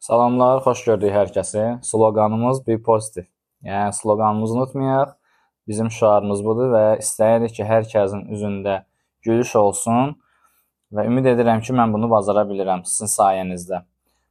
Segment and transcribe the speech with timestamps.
[0.00, 1.62] Salamlar, xoş gördük hər kəsi.
[1.84, 3.26] Sloqanımız Be Positive.
[3.68, 5.10] Yəni sloqanımızı unutmayaq.
[5.68, 8.78] Bizim şüarımız budur və istəyirik ki, hər kəsin üzündə
[9.28, 10.16] gülüş olsun
[10.96, 13.82] və ümid edirəm ki, mən bunu bacara bilirəm sizin sayənizdə.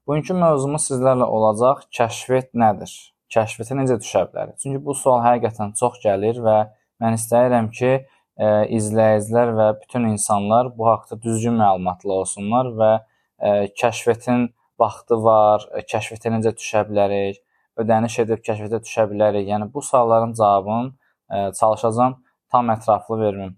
[0.07, 2.97] Bugünkü mövzumuz sizlərlə olacaq kəşfiyyat nədir?
[3.37, 4.57] Kəşfiyyata necə düşə bilərik?
[4.65, 6.59] Çünki bu sual həqiqətən çox gəlir və
[6.97, 8.05] mən istəyirəm ki, ə,
[8.41, 13.03] e, izləyicilər və bütün insanlar bu haqqda düzgün məlumatlı olsunlar və ə,
[13.37, 17.39] e, kəşfiyyatın vaxtı var, e, kəşfiyyata necə düşə bilərik,
[17.79, 19.47] ödəniş edib kəşfiyyata düşə bilərik.
[19.51, 22.19] Yəni bu sualların cavabını ə, e, çalışacağam
[22.51, 23.55] tam ətraflı verməm.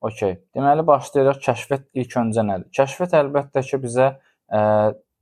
[0.00, 0.38] Okay.
[0.56, 1.42] Deməli başlayırıq.
[1.44, 2.68] Kəşfiyyat ilk öncə nədir?
[2.76, 4.60] Kəşfiyyat əlbəttə ki, bizə ə, e,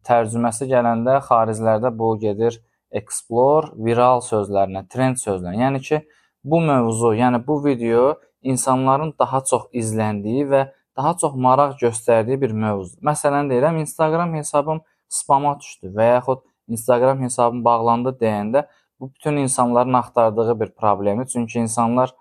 [0.09, 2.61] tərcüməsi gələndə xariclərdə bu gedir
[3.01, 5.65] explore, viral sözlərinə, trend sözlərinə.
[5.67, 6.01] Yəni ki,
[6.45, 10.63] bu mövzu, yəni bu video insanların daha çox izləndiyi və
[10.97, 13.03] daha çox maraq göstərdiyi bir mövzudur.
[13.05, 18.67] Məsələn deyirəm, Instagram hesabım spama düşdü və yaxud Instagram hesabım bağlandı deyəndə
[19.01, 21.27] bu bütün insanların axtardığı bir problemdir.
[21.27, 22.13] Çünki insanlar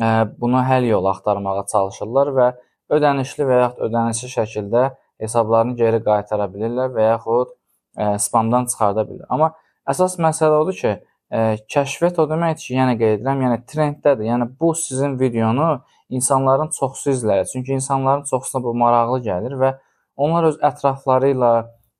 [0.00, 2.48] ə, e, bunu həll yolu axtarmağa çalışırlar və
[2.90, 4.84] ödənişli və yaxud ödənişsiz şəkildə
[5.20, 7.54] hesablarını geri qaytara bilirlər və yaxud
[7.96, 9.28] ə, e, spamdan çıxarda bilirlər.
[9.28, 9.52] Amma
[9.88, 14.30] əsas məsələ odur ki, ə, e, kəşfiyyat o deməkdir ki, yəni qeyd edirəm, yəni trenddədir.
[14.32, 15.70] Yəni bu sizin videonu
[16.08, 17.48] insanların çoxsu izləyir.
[17.52, 19.74] Çünki insanların çoxsuna bu maraqlı gəlir və
[20.16, 21.52] onlar öz ətrafları ilə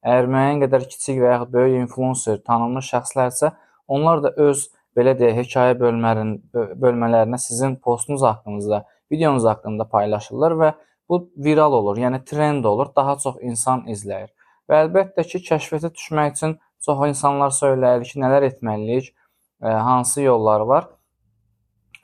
[0.06, 3.52] Əgər müəyyən qədər kiçik və yaxud böyük influencer, tanınmış şəxslərsə,
[3.88, 10.72] onlar da öz belə deyək, hekayə bölmələrin bölmələrinə sizin postunuz haqqınızda, videonuz haqqında paylaşırlar və
[11.08, 14.30] bu viral olur, yəni trend olur, daha çox insan izləyir.
[14.68, 19.14] Və əlbəttə ki, kəşfiyyata düşmək üçün çox insanlar söyləyir ki, nələr etməliyik,
[19.62, 20.90] ə, hansı yollar var.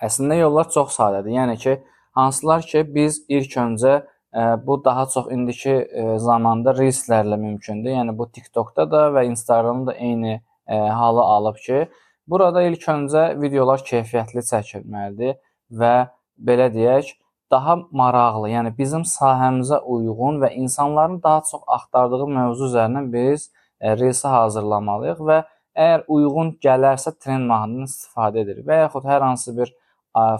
[0.02, 1.36] Əslində yollar çox sadədir.
[1.36, 1.76] Yəni ki,
[2.16, 4.00] hansılar ki, biz ilk öncə
[4.66, 5.74] Bu daha çox indiki
[6.18, 7.94] zamanda reelslərlə mümkündür.
[7.94, 11.88] Yəni bu TikTokda da və Instagramda da eyni halı alıb ki,
[12.26, 15.36] burada ilk öncə videolar keyfiyyətli çəkilməlidir
[15.70, 15.94] və
[16.38, 17.12] belə deyək,
[17.50, 23.50] daha maraqlı, yəni bizim sahəmizə uyğun və insanların daha çox axtardığı mövzu üzərindən biz
[23.84, 25.40] reelsi hazırlamalıyıq və
[25.74, 29.70] əgər uyğun gələrsə trend mahnının istifadə edirik və yaxud hər hansı bir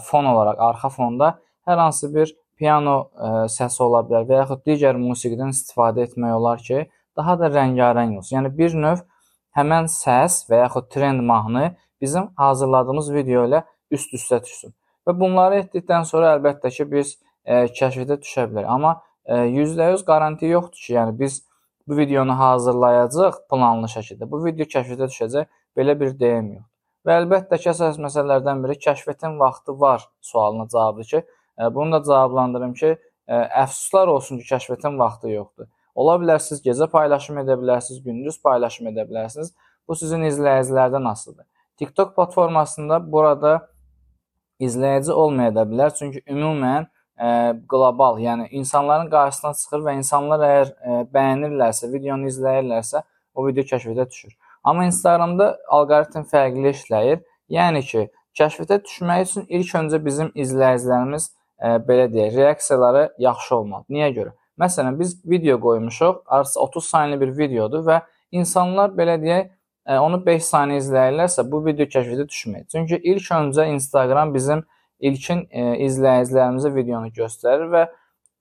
[0.07, 4.63] fon olaraq arxa fonda hər hansı bir piano ə, e, səsi ola bilər və yaxud
[4.67, 6.85] digər musiqidən istifadə etmək olar ki,
[7.17, 8.37] daha da rəngarəng olsun.
[8.39, 9.03] Yəni bir növ
[9.57, 14.75] həmən səs və yaxud trend mahnı bizim hazırladığımız video ilə üst-üstə düşsün.
[15.07, 18.69] Və bunları etdikdən sonra əlbəttə ki, biz ə, e, kəşfiyyata düşə bilərik.
[18.71, 21.41] Amma %100 e, qaranti yoxdur ki, yəni biz
[21.87, 24.29] bu videonu hazırlayacağıq planlı şəkildə.
[24.31, 25.51] Bu video kəşfiyyata düşəcək.
[25.77, 26.71] Belə bir deyim yoxdur.
[27.05, 31.21] Və əlbəttə ki, əsas məsələlərdən biri kəşfiyyətin vaxtı var sualına cavabdır ki,
[31.57, 32.95] Bunu da cavablandırım ki,
[33.29, 35.67] əfsuslar olsun ki, kəşfiyyatın vaxtı yoxdur.
[35.95, 39.53] Ola bilər siz gecə paylaşım edə bilərsiniz, gündüz paylaşım edə bilərsiniz.
[39.87, 41.45] Bu sizin izləyicilərdən asılıdır.
[41.77, 43.69] TikTok platformasında burada
[44.59, 46.87] izləyici olmaya da bilər, çünki ümumən
[47.19, 47.29] ə,
[47.71, 53.03] qlobal, yəni insanların qarşısına çıxır və insanlar əgər ə, bəyənirlərsə, videonu izləyirlərsə,
[53.35, 54.35] o video kəşfiyyata düşür.
[54.63, 57.23] Amma Instagramda alqoritm fərqli işləyir.
[57.51, 58.07] Yəni ki,
[58.39, 61.29] kəşfiyyata düşmək üçün ilk öncə bizim izləyicilərimiz
[61.87, 63.85] belə deyək, reaksiyaları yaxşı olmalı.
[63.89, 64.35] Niyə görə?
[64.61, 67.99] Məsələn, biz video qoymuşuq, artıq 30 saniyə bir videodur və
[68.31, 69.51] insanlar belə deyək,
[70.01, 72.69] onu 5 saniyə izləyirlərsə, bu video kəşfiyyata düşməyəcək.
[72.71, 74.63] Çünki ilk öncə Instagram bizim
[74.99, 75.43] ilkin
[75.85, 77.83] izləyicilərimizə videonu göstərir və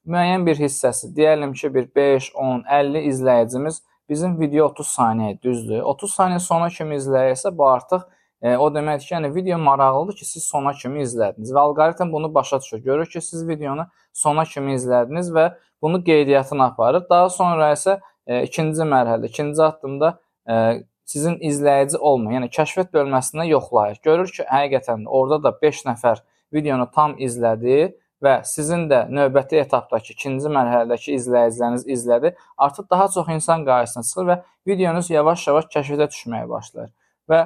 [0.07, 5.83] müəyyən bir hissəsi, deyəlim ki, bir 5, 10, 50 izləyicimiz bizim video 30 saniyə düzdür.
[5.83, 8.07] 30 saniyə sonra kimi izləyirsə, bu artıq
[8.45, 12.29] E, o deməkdir ki, yəni video maraqlıdır ki, siz sona kimi izlədiniz və alqoritm bunu
[12.35, 12.83] başa düşür.
[12.85, 15.47] Görür ki, siz videonu sona kimi izlədiniz və
[15.83, 17.07] bunu qeydiyyatına aparır.
[17.11, 23.49] Daha sonra isə e, ikinci mərhələdə, ikinci addımda e, sizin izləyici olmayan, yəni kəşfiyyat bölməsində
[23.49, 24.03] yoxlayır.
[24.05, 26.21] Görür ki, həqiqətən orada da 5 nəfər
[26.53, 27.95] videonu tam izlədi
[28.25, 32.37] və sizin də növbəti etapdakı ikinci mərhələdəki izləyiciləriniz izlədi.
[32.57, 36.93] Artıq daha çox insan qarşısına çıxır və videonuz yavaş-yavaş kəşfiyyata düşməyə başlayır.
[37.31, 37.45] Və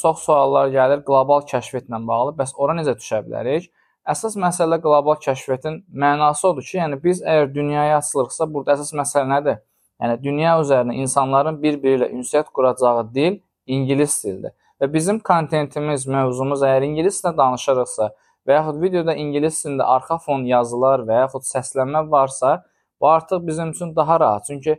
[0.00, 2.34] çox suallar gəlir qlobal kəşfiyyatla bağlı.
[2.40, 3.70] Bəs ora necə düşə bilərik?
[4.04, 9.30] Əsas məsələ qlobal kəşfiyyatın mənası odur ki, yəni biz əgər dünyaya açılırıqsa, burada əsas məsələ
[9.30, 9.62] nədir?
[10.02, 14.52] Yəni dünya üzərində insanların bir-biri ilə ünsiyyət quracağı dil ingilis dilidir.
[14.82, 18.10] Və bizim kontentimiz, mövzumuz əgər ingilis dilində danışırıqsa
[18.44, 22.58] və yaxud videoda ingilis dilində arxa fon yazılar və yaxud səslənmə varsa,
[23.00, 24.44] bu artıq bizim üçün daha rahat.
[24.46, 24.76] Çünki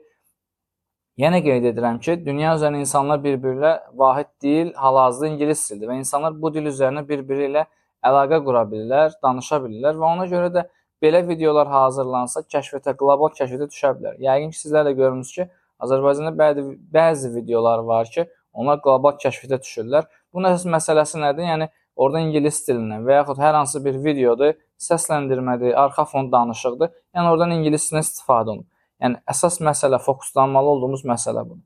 [1.16, 3.70] Yenə qeyd edirəm ki, dünya üzərində insanlar bir-biri ilə
[4.00, 7.64] vahid dil, hal-hazırda ingilis dilidir və insanlar bu dil üzərində bir-biri ilə
[8.10, 10.66] əlaqə qura bilirlər, danışa bilirlər və ona görə də
[11.06, 14.20] belə videolar hazırlansa kəşfiyyata, qlobal kəşfiyyata düşə bilər.
[14.28, 15.48] Yəqin ki, sizlər də görmüsünüz ki,
[15.88, 16.68] Azərbaycanda bəzi
[17.00, 20.12] bəzi videolar var ki, onlar qlobal kəşfiyyata düşürlər.
[20.36, 21.48] Bunun əsas məsələsi nədir?
[21.48, 26.92] Yəni orada ingilis dilindən və yaxud hər hansı bir videodur, səsləndirmədir, arxa fon danışıqdır.
[27.16, 28.72] Yəni oradan ingilis dilindən istifadə olunur.
[29.04, 31.64] Yəni əsas məsələ, fokuslanmalı olduğumuz məsələ budur.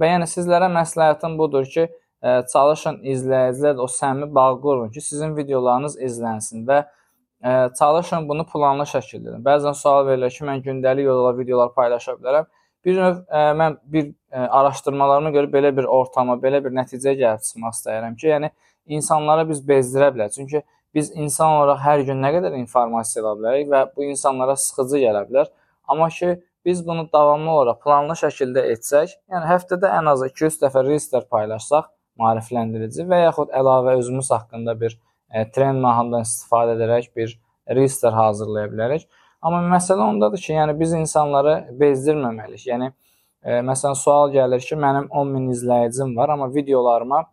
[0.00, 1.86] Və yəni sizlərə məsləhətim budur ki,
[2.22, 8.46] ə, çalışın izləyicilər o səmimi bağ qurun ki, sizin videolarınız izlənsin və ə, çalışın bunu
[8.48, 9.44] planlı şəkildə edin.
[9.46, 12.50] Bəzən sual verilir ki, mən gündəlik yolda videolar paylaşa bilərəm.
[12.84, 17.44] Bir növ ə, mən bir ə, araşdırmalarıma görə belə bir ortama, belə bir nəticəyə gəlib
[17.46, 18.52] çıxmaq istəyirəm ki, yəni
[18.98, 20.34] insanları biz bezdirə bilərik.
[20.34, 20.62] Çünki
[20.94, 25.22] biz insan olaraq hər gün nə qədər informasiya ala bilərik və bu insanlara sıxıcı gələ
[25.28, 25.52] bilər.
[25.88, 26.34] Amma ki,
[26.64, 31.88] biz bunu davamlı olaraq planlı şəkildə etsək, yəni həftədə ən az 200 dəfə reelslər paylaşsaq,
[32.20, 34.98] maarifləndirici və yaxud əlavə özümüz haqqında bir
[35.32, 37.34] e, trend mahnıdan istifadə edərək bir
[37.70, 39.06] reelslər hazırlaya bilərik.
[39.42, 42.66] Amma məsələ ondadır ki, yəni biz insanları bezdirməməliyik.
[42.68, 47.24] Yəni e, məsələn sual gəlir ki, mənim 10 min izləyicim var, amma videolarıma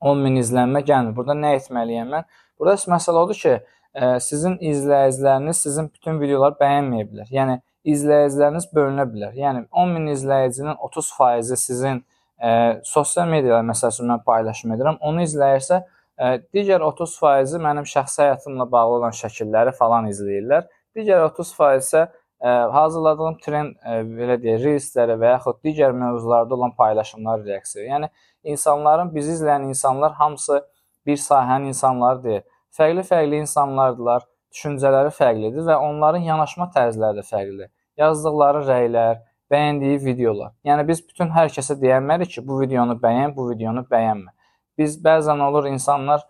[0.00, 1.16] 10 min izlənmə gəlmir.
[1.16, 2.28] Burada nə etməliyəm mən?
[2.58, 3.56] Burada məsələ odur ki,
[3.94, 7.32] e, sizin izləyiciləriniz sizin bütün videoları bəyənməyə bilər.
[7.34, 9.34] Yəni izləyiciləriniz bölünə bilər.
[9.38, 12.02] Yəni 10 min izləyicinin 30% sizin
[12.42, 12.50] e,
[12.84, 14.98] sosial mediada məsəl üçün mən paylaşım edirəm.
[15.00, 15.82] Onu izləyirsə,
[16.18, 20.66] e, digər 30% mənim şəxsi həyatımla bağlı olan şəkilləri falan izləyirlər.
[20.96, 22.06] Digər 30% isə
[22.40, 27.84] ə, hazırladığım trend ə, belə deyək, reelslərə və yaxud digər mövzularda olan paylaşımlar reaksiya.
[27.92, 28.10] Yəni
[28.54, 30.62] insanların bizi izləyən insanlar hamısı
[31.06, 32.44] bir sahənin insanları deyil.
[32.78, 37.70] Fərqli-fərqli insanlardılar, düşüncələri fərqlidir və onların yanaşma tərzləri də fərqlidir.
[37.98, 39.20] Yazdıqları rəylər,
[39.52, 40.52] bəyəndiyi videolar.
[40.64, 44.34] Yəni biz bütün hər kəsə deyənmərik ki, bu videonu bəyən, bu videonu bəyənmə.
[44.78, 46.22] Biz bəzən olur insanlar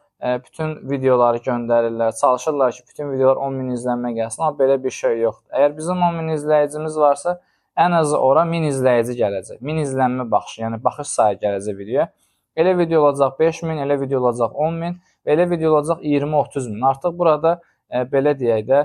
[0.44, 5.20] bütün videoları göndərirlər, çalışırlar ki, bütün videolar 10 min izlənmə gəlsin, amma belə bir şey
[5.20, 5.52] yoxdur.
[5.54, 7.36] Əgər bizim 10 min izləyicimiz varsa,
[7.78, 9.60] ən azı ora 1000 izləyici gələcək.
[9.62, 12.08] 1000 izlənmə baxışı, yəni baxış sayı gələcək videoya.
[12.58, 16.82] Elə video olacaq 5000, elə video olacaq 10000 və elə video olacaq 20-30 min.
[16.90, 17.60] Artıq burada e,
[18.12, 18.84] belə deyək də,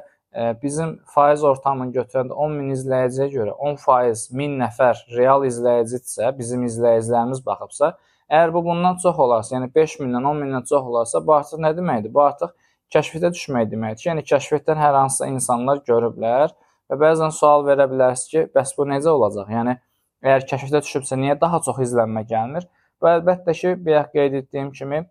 [0.64, 6.64] bizim faiz ortamını götürəndə 10 min izləyiciyə görə 10 faiz 1000 nəfər real izləyicidirsə, bizim
[6.70, 7.94] izləyicilərimiz baxıbsa,
[8.34, 11.70] Əgər bu bundan çox olarsa, yəni 5 mindən, 10 mindən çox olarsa, bu artıq nə
[11.78, 12.14] deməkdir?
[12.14, 12.54] Bu artıq
[12.96, 14.06] kəşfiyyətə düşmək deməkdir.
[14.08, 16.54] Yəni kəşfiyyətdən hər hansısa insanlar görüblər
[16.90, 19.52] və bəzən sual verə bilərsiniz ki, bəs bu necə olacaq?
[19.54, 19.76] Yəni
[20.24, 22.66] əgər kəşfiyyətə düşübsə, niyə daha çox izlənmə gəlmir?
[23.02, 25.04] Bu əlbəttə ki, bayaq qeyd etdiyim kimi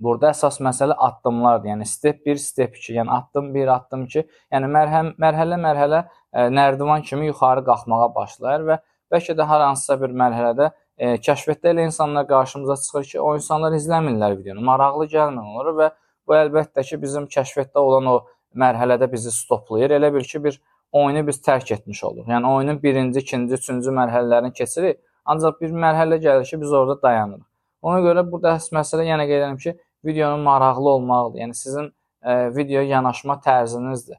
[0.00, 1.72] burada əsas məsələ addımlardır.
[1.74, 4.24] Yəni step 1, step 2, yəni addım 1, addım 2,
[4.54, 8.78] yəni mərhəm mərhələ-mərhələ e, nərdivan kimi yuxarı qalxmağa başlayır və
[9.12, 13.76] bəlkə də hər hansısa bir mərhələdə e, kəşfiyyatda elə insanlar qarşımıza çıxır ki, o insanlar
[13.76, 15.90] izləmirlər videonu, maraqlı gəlmir onlara və
[16.28, 18.16] bu əlbəttə ki, bizim kəşfiyyatda olan o
[18.56, 19.96] mərhələdə bizi stoplayır.
[19.98, 20.60] Elə bil ki, bir
[20.92, 22.28] oyunu biz tərk etmiş oluruq.
[22.30, 27.46] Yəni oyunun birinci, ikinci, üçüncü mərhələlərini keçirik, ancaq bir mərhələ gəlir ki, biz orada dayanırıq.
[27.82, 31.38] Ona görə burada əsas məsələ yenə qeyd edirəm ki, videonun maraqlı olmalıdır.
[31.44, 31.92] Yəni sizin
[32.22, 34.18] e, videoya yanaşma tərzinizdir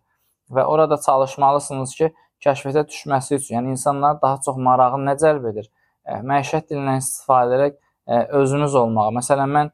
[0.51, 5.69] və orada çalışmalısınız ki, kəşfiyyata düşməsi üçün, yəni insanların daha çox marağını nə cəlb edir?
[6.07, 7.77] məişət dilindən istifadə edərək
[8.41, 9.13] özünüz olmağı.
[9.19, 9.71] Məsələn, mən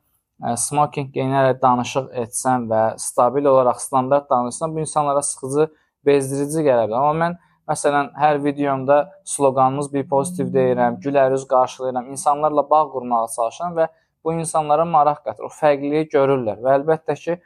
[0.59, 5.69] smoking geyinərək danışıq etsəm və stabil olaraq standart danışsam, bu insanlara sıxıcı,
[6.06, 7.00] bezdirici gələ bilər.
[7.00, 7.38] Amma mən
[7.68, 13.87] məsələn hər videomda sloqanımız bir pozitiv deyirəm, gülər üz qarşılayıram, insanlarla bağ qurmağa çalışıram və
[14.24, 15.47] bu insanlara maraq qatır.
[15.47, 17.38] O fərqliliyi görürlər və əlbəttə ki,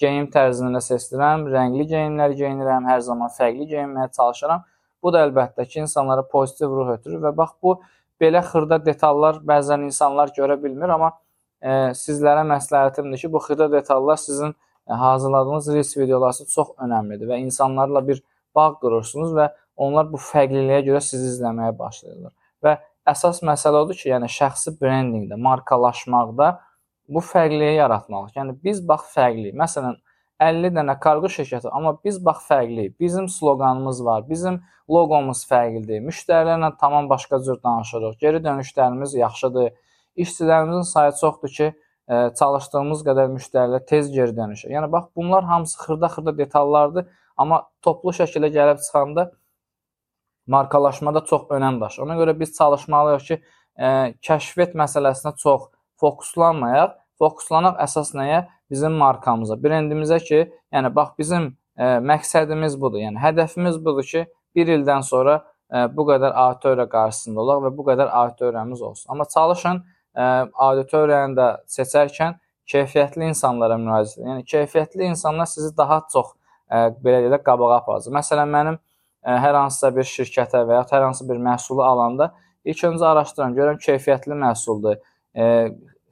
[0.00, 4.64] geyim tərzini də seçdirəm, rəngli geyimlər geyinirəm, hər zaman fərqli geyinməyə çalışıram.
[5.02, 7.76] Bu da əlbəttə ki, insanlara pozitiv ruh ötürür və bax bu
[8.20, 11.10] belə xırda detallar bəzən insanlar görə bilmir, amma
[11.60, 17.40] e, sizlərə məsləhətimdir ki, bu xırda detallar sizin e, hazırladığınız reels videoları çox önəmlidir və
[17.44, 18.22] insanlarla bir
[18.56, 22.32] bağ qurursunuz və onlar bu fərqliliyə görə sizi izləməyə başlayırlar.
[22.64, 22.78] Və
[23.10, 26.50] əsas məsələ odur ki, yəni şəxsi brendinqdə, markalaşmaqda
[27.08, 28.36] bu fərqliliyi yaratmalıyıq.
[28.38, 29.54] Yəni biz bax fərqliyik.
[29.58, 29.96] Məsələn,
[30.42, 32.96] 50 dənə kargo şirkəti, amma biz bax fərqliyik.
[33.00, 34.60] Bizim sloqanımız var, bizim
[34.90, 36.02] loqomuz fərqlidir.
[36.06, 38.18] Müştərilərlə tamam başqa cür danışırıq.
[38.20, 39.72] Geri dönüşlərimiz yaxşıdır.
[40.16, 41.72] İşçilərimizin sayı çoxdur ki,
[42.08, 44.70] e, çalışdığımız qədər müştərilər tez geri dönüşür.
[44.76, 49.30] Yəni bax bunlar hamısı xırda-xırda detallardır, amma toplu şəkildə gəlib çıxanda
[50.46, 52.02] markalaşmada çox önəm daşır.
[52.02, 56.94] Ona görə biz çalışmalıyıq ki, ə, e, kəşfiyyat məsələsinə çox fokuslanmayaq.
[57.18, 58.44] Fokuslanaq əsas nəyə?
[58.70, 60.40] bizim markamıza, brendimizə ki,
[60.74, 63.02] yəni bax bizim ə, e, məqsədimiz budur.
[63.04, 64.24] Yəni hədəfimiz budur ki,
[64.58, 69.10] 1 ildən sonra ə, e, bu qədər auditoriya qarşısında olaq və bu qədər auditoriyamız olsun.
[69.14, 70.26] Amma çalışın ə,
[70.68, 72.40] auditoriyanı da seçərkən
[72.72, 74.32] keyfiyyətli insanlara müraciət edin.
[74.34, 76.34] Yəni keyfiyyətli insanlar sizi daha çox
[76.66, 78.14] ə, belə deyək qabağa aparacaq.
[78.18, 78.80] Məsələn, mənim
[79.26, 82.32] hər hansısa bir şirkətə və ya hər hansı bir məhsulu alanda
[82.66, 84.98] ilk öncə araşdırın, görün keyfiyyətli məhsuldur.
[85.36, 85.44] E,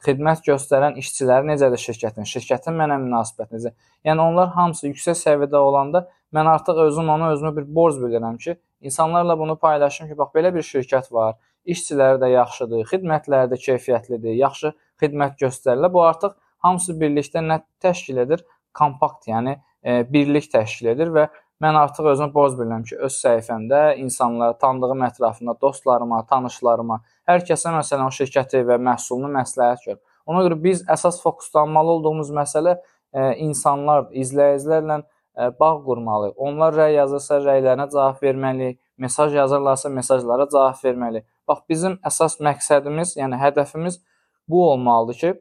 [0.04, 3.72] xidmət göstərən işçiləri necədir şirkətin, şirkətin mənə münasibəti necə?
[4.06, 6.04] Yəni onlar hamısı yüksək səviyyədə olanda
[6.34, 10.54] mən artıq özüm ona özümə bir borc bilirəm ki, insanlarla bunu paylaşım ki, bax belə
[10.54, 11.36] bir şirkət var.
[11.64, 15.92] İşçiləri də yaxşıdır, xidmətləri də keyfiyyətlidir, yaxşı xidmət göstərirlər.
[15.94, 16.34] Bu artıq
[16.66, 18.44] hamısı birlikdə nə təşkil edir?
[18.74, 21.28] Kompakt, yəni e, birlik təşkil edir və
[21.62, 27.72] mən artıq özümə borc bilirəm ki, öz səhifəmdə insanlara, tanıdığım ətrafında, dostlarıma, tanışlarıma, hər kəsə
[27.76, 30.00] məsələn o şirkəti və məhsulunu məsləhət gör.
[30.26, 36.34] Ona görə biz əsas fokuslanmalı olduğumuz məsələ e, insanlar, izləyicilərlə e, bağ qurmalıyıq.
[36.48, 38.80] Onlar rəy yazırsa, rəylərinə cavab verməliyik.
[38.98, 41.26] Mesaj yazırlarsa, mesajlara cavab verməliyik.
[41.48, 44.00] Bax bizim əsas məqsədimiz, yəni hədəfimiz
[44.48, 45.34] bu olmalıdır ki,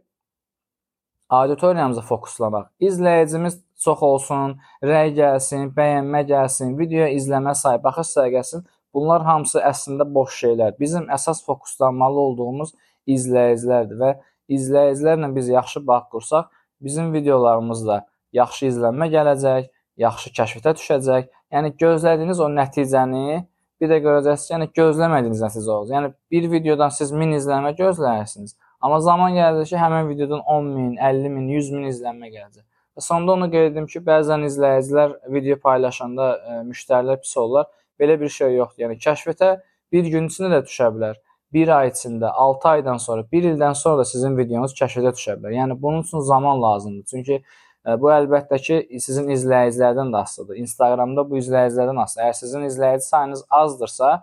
[1.33, 2.65] auditoriyamıza fokuslanaq.
[2.87, 8.65] İzləyicimiz çox olsun, rəy gəlsin, bəyənmə gəlsin, video izləmə sayı, baxış sayı gəlsin.
[8.93, 10.75] Bunlar hamısı əslində boş şeylər.
[10.79, 12.73] Bizim əsas fokuslanmalı olduğumuz
[13.15, 14.11] izləyicilərdir və
[14.57, 17.97] izləyicilərlə biz yaxşı bağ qursaq, bizim videolarımız da
[18.33, 19.71] yaxşı izlənmə gələcək,
[20.05, 21.31] yaxşı kəşfətə düşəcək.
[21.53, 23.41] Yəni gözlədiyiniz o nəticəni
[23.81, 25.95] bir də görəcəksiniz, yəni gözləmədiyiniz nəticə olacaq.
[25.97, 28.55] Yəni bir videodan siz 1000 izlənmə gözləyirsiniz.
[28.83, 32.63] Amma zaman ki, həmin videodan 10 min, 50 min, 100 min izlənmə gələcək.
[32.97, 37.69] Və sonda onu qeyd edim ki, bəzən izləyicilər video paylaşanda ə, e, müştərilər pis olurlar.
[38.01, 38.83] Belə bir şey yoxdur.
[38.83, 39.53] Yəni kəşfətə
[39.95, 41.15] bir gün içində də düşə bilər.
[41.55, 45.55] 1 ay içində, 6 aydan sonra, 1 ildən sonra da sizin videonuz kəşfətə düşə bilər.
[45.61, 47.07] Yəni bunun üçün zaman lazımdır.
[47.13, 47.43] Çünki ə,
[47.87, 50.59] e, bu əlbəttə ki, sizin izləyicilərdən də asılıdır.
[50.67, 52.27] Instagramda bu izləyicilərdən asılıdır.
[52.27, 54.13] Əgər sizin izləyici sayınız azdırsa,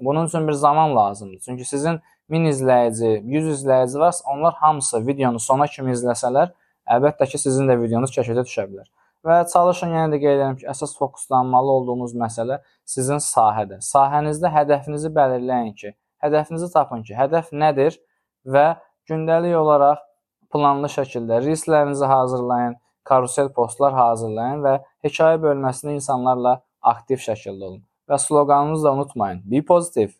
[0.00, 1.40] bunun üçün bir zaman lazımdır.
[1.44, 2.00] Çünki sizin
[2.30, 6.52] 1000 izləyici, 100 izləyici varsa, onlar hamısı videonu sona kimi izləsələr,
[6.96, 8.88] əlbəttə ki, sizin də videonuz kəşfətə düşə bilər.
[9.24, 12.58] Və çalışın yenə də qeyd edirəm ki, əsas fokuslanmalı olduğunuz məsələ
[12.94, 13.78] sizin sahədə.
[13.84, 17.96] Sahənizdə hədəfinizi belirləyin ki, hədəfinizi tapın ki, hədəf nədir
[18.44, 18.66] və
[19.08, 20.02] gündəlik olaraq
[20.52, 26.58] planlı şəkildə reelslərinizi hazırlayın, karusel postlar hazırlayın və hekayə bölməsində insanlarla
[26.94, 27.80] aktiv şəkildə olun.
[28.08, 29.42] Və sloqanınızı da unutmayın.
[29.50, 30.12] Be positive.